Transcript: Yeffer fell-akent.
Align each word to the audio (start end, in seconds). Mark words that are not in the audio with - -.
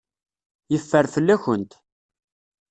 Yeffer 0.71 1.05
fell-akent. 1.13 1.71